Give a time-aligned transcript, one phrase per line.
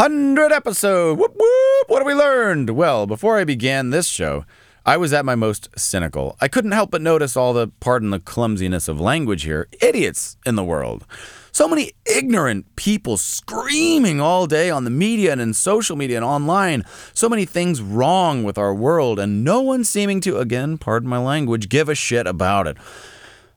[0.00, 1.18] 100 episode.
[1.18, 1.88] Whoop whoop.
[1.88, 2.70] What have we learned?
[2.70, 4.46] Well, before I began this show,
[4.86, 6.38] I was at my most cynical.
[6.40, 10.54] I couldn't help but notice all the, pardon the clumsiness of language here, idiots in
[10.54, 11.04] the world.
[11.52, 16.24] So many ignorant people screaming all day on the media and in social media and
[16.24, 16.82] online.
[17.12, 21.18] So many things wrong with our world, and no one seeming to, again, pardon my
[21.18, 22.78] language, give a shit about it.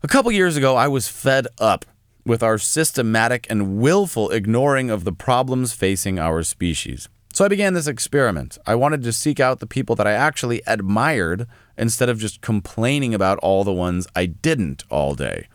[0.03, 1.85] A couple years ago, I was fed up
[2.25, 7.09] with our systematic and willful ignoring of the problems facing our species.
[7.33, 8.57] So I began this experiment.
[8.67, 13.15] I wanted to seek out the people that I actually admired instead of just complaining
[13.15, 15.47] about all the ones I didn't all day.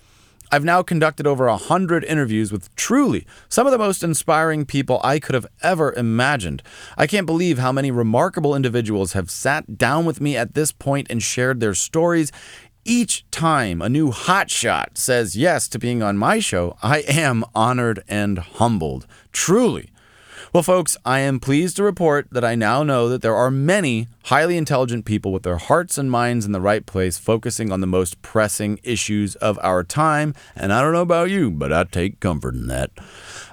[0.51, 4.99] I've now conducted over a hundred interviews with truly some of the most inspiring people
[5.05, 6.63] I could have ever imagined.
[6.97, 11.07] I can't believe how many remarkable individuals have sat down with me at this point
[11.11, 12.33] and shared their stories.
[12.91, 18.03] Each time a new hotshot says yes to being on my show, I am honored
[18.09, 19.07] and humbled.
[19.31, 19.91] Truly.
[20.51, 24.09] Well, folks, I am pleased to report that I now know that there are many
[24.25, 27.87] highly intelligent people with their hearts and minds in the right place, focusing on the
[27.87, 30.33] most pressing issues of our time.
[30.57, 32.91] And I don't know about you, but I take comfort in that.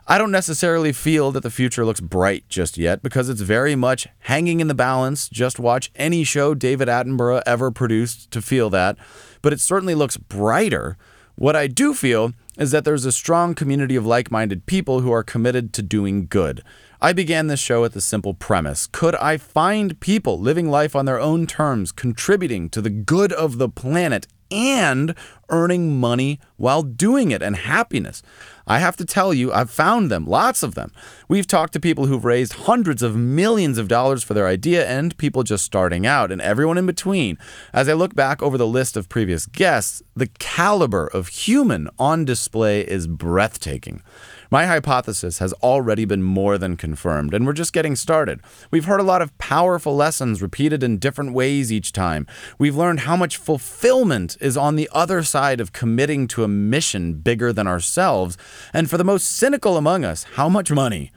[0.08, 4.08] I don't necessarily feel that the future looks bright just yet because it's very much
[4.20, 5.28] hanging in the balance.
[5.28, 8.96] Just watch any show David Attenborough ever produced to feel that.
[9.42, 10.98] But it certainly looks brighter.
[11.36, 15.12] What I do feel is that there's a strong community of like minded people who
[15.12, 16.64] are committed to doing good.
[17.06, 21.06] I began this show with the simple premise Could I find people living life on
[21.06, 25.14] their own terms, contributing to the good of the planet and
[25.50, 28.24] earning money while doing it and happiness?
[28.66, 30.92] I have to tell you, I've found them, lots of them.
[31.28, 35.16] We've talked to people who've raised hundreds of millions of dollars for their idea and
[35.20, 37.38] people just starting out and everyone in between.
[37.72, 42.26] As I look back over the list of previous guests, the caliber of human on
[42.26, 44.02] display is breathtaking.
[44.52, 48.42] My hypothesis has already been more than confirmed, and we're just getting started.
[48.70, 52.28] We've heard a lot of powerful lessons repeated in different ways each time.
[52.60, 57.14] We've learned how much fulfillment is on the other side of committing to a mission
[57.14, 58.38] bigger than ourselves,
[58.74, 61.12] and for the most cynical among us, how much money.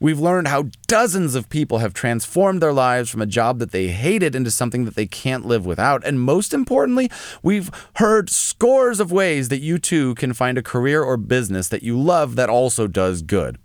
[0.00, 3.88] We've learned how dozens of people have transformed their lives from a job that they
[3.88, 6.06] hated into something that they can't live without.
[6.06, 7.10] And most importantly,
[7.42, 11.82] we've heard scores of ways that you too can find a career or business that
[11.82, 13.58] you love that also does good.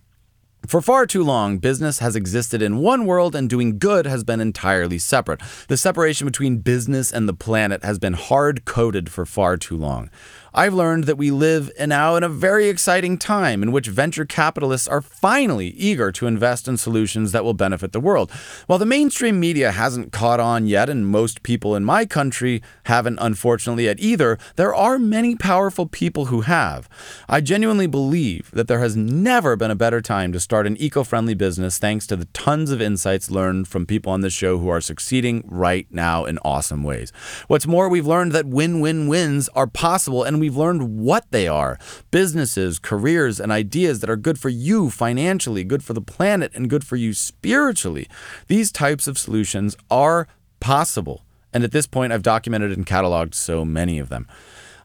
[0.65, 4.39] For far too long, business has existed in one world and doing good has been
[4.39, 5.41] entirely separate.
[5.67, 10.09] The separation between business and the planet has been hard coded for far too long.
[10.55, 14.87] I've learned that we live now in a very exciting time in which venture capitalists
[14.87, 18.31] are finally eager to invest in solutions that will benefit the world.
[18.67, 23.17] While the mainstream media hasn't caught on yet, and most people in my country haven't,
[23.19, 26.87] unfortunately, yet either, there are many powerful people who have.
[27.27, 31.03] I genuinely believe that there has never been a better time to start an eco
[31.03, 34.69] friendly business thanks to the tons of insights learned from people on this show who
[34.69, 37.11] are succeeding right now in awesome ways.
[37.47, 41.47] What's more, we've learned that win win wins are possible and we've learned what they
[41.47, 41.77] are
[42.11, 46.69] businesses, careers, and ideas that are good for you financially, good for the planet, and
[46.69, 48.07] good for you spiritually.
[48.47, 50.27] These types of solutions are
[50.59, 51.25] possible.
[51.51, 54.27] And at this point, I've documented and cataloged so many of them.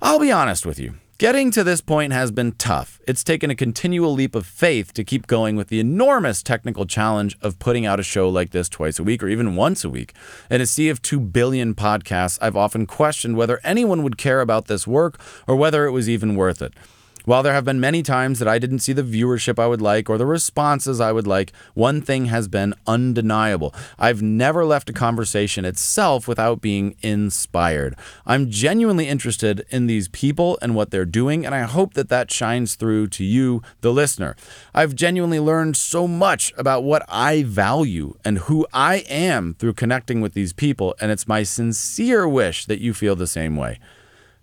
[0.00, 0.94] I'll be honest with you.
[1.18, 3.00] Getting to this point has been tough.
[3.08, 7.36] It's taken a continual leap of faith to keep going with the enormous technical challenge
[7.42, 10.14] of putting out a show like this twice a week or even once a week.
[10.48, 14.66] In a sea of 2 billion podcasts, I've often questioned whether anyone would care about
[14.66, 16.72] this work or whether it was even worth it.
[17.28, 20.08] While there have been many times that I didn't see the viewership I would like
[20.08, 23.74] or the responses I would like, one thing has been undeniable.
[23.98, 27.96] I've never left a conversation itself without being inspired.
[28.24, 32.32] I'm genuinely interested in these people and what they're doing, and I hope that that
[32.32, 34.34] shines through to you, the listener.
[34.72, 40.22] I've genuinely learned so much about what I value and who I am through connecting
[40.22, 43.80] with these people, and it's my sincere wish that you feel the same way.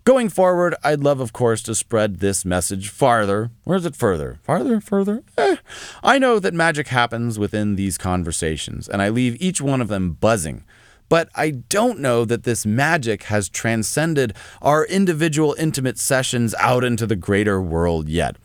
[0.06, 3.50] Going forward, I'd love, of course, to spread this message farther.
[3.64, 4.38] Where is it further?
[4.44, 4.80] Farther?
[4.80, 5.24] Further?
[5.36, 5.56] Eh.
[6.00, 10.12] I know that magic happens within these conversations, and I leave each one of them
[10.12, 10.62] buzzing.
[11.08, 17.04] But I don't know that this magic has transcended our individual intimate sessions out into
[17.04, 18.36] the greater world yet.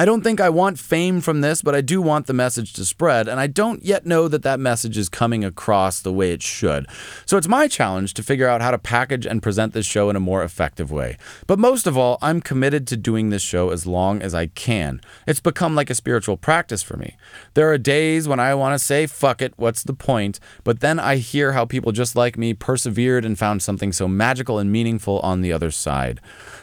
[0.00, 2.84] I don't think I want fame from this, but I do want the message to
[2.84, 6.40] spread, and I don't yet know that that message is coming across the way it
[6.40, 6.86] should.
[7.26, 10.14] So it's my challenge to figure out how to package and present this show in
[10.14, 11.16] a more effective way.
[11.48, 15.00] But most of all, I'm committed to doing this show as long as I can.
[15.26, 17.16] It's become like a spiritual practice for me.
[17.54, 20.38] There are days when I want to say, fuck it, what's the point?
[20.62, 24.60] But then I hear how people just like me persevered and found something so magical
[24.60, 26.20] and meaningful on the other side.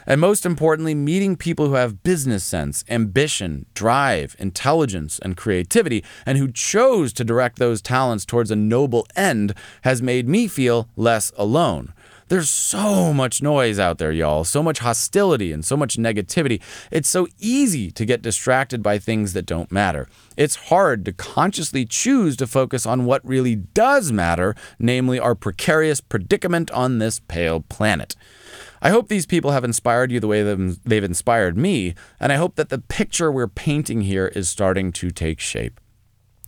[0.07, 6.03] And most importantly, meeting people who have business sense, ambition, ambition, drive, intelligence, and creativity,
[6.27, 9.51] and who chose to direct those talents towards a noble end,
[9.81, 11.91] has made me feel less alone.
[12.27, 16.61] There's so much noise out there, y'all, so much hostility and so much negativity.
[16.91, 20.07] It's so easy to get distracted by things that don't matter.
[20.37, 25.99] It's hard to consciously choose to focus on what really does matter, namely our precarious
[25.99, 28.15] predicament on this pale planet.
[28.85, 32.53] I hope these people have inspired you the way they've inspired me, and I hope
[32.53, 35.81] that the picture we're painting here is starting to take shape.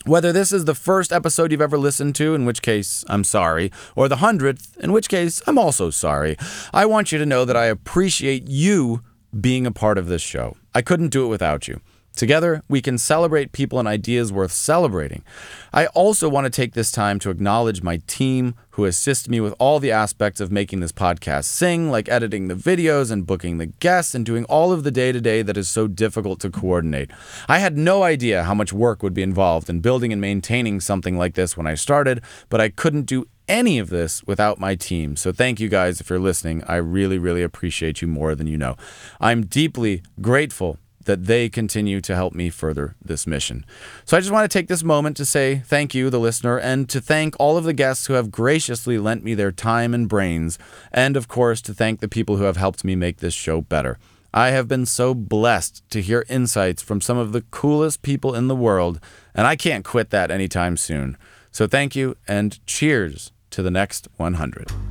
[0.05, 3.71] Whether this is the first episode you've ever listened to, in which case I'm sorry,
[3.95, 6.37] or the hundredth, in which case I'm also sorry,
[6.71, 9.01] I want you to know that I appreciate you
[9.41, 10.57] being a part of this show.
[10.75, 11.81] I couldn't do it without you.
[12.17, 15.23] Together, we can celebrate people and ideas worth celebrating.
[15.71, 19.53] I also want to take this time to acknowledge my team who assist me with
[19.59, 23.67] all the aspects of making this podcast sing, like editing the videos and booking the
[23.67, 27.11] guests and doing all of the day to day that is so difficult to coordinate.
[27.47, 31.19] I had no idea how much work would be involved in building and maintaining something
[31.19, 35.15] like this when I started, but I couldn't do any of this without my team.
[35.15, 36.63] So thank you guys if you're listening.
[36.67, 38.75] I really, really appreciate you more than you know.
[39.21, 43.65] I'm deeply grateful that they continue to help me further this mission.
[44.05, 46.87] So I just want to take this moment to say thank you, the listener, and
[46.89, 50.59] to thank all of the guests who have graciously lent me their time and brains,
[50.91, 53.97] and of course, to thank the people who have helped me make this show better.
[54.33, 58.47] I have been so blessed to hear insights from some of the coolest people in
[58.47, 58.99] the world,
[59.33, 61.17] and I can't quit that anytime soon.
[61.51, 64.86] So thank you, and cheers to the next 100.